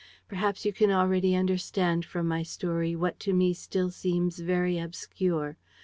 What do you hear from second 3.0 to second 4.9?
to me still seems very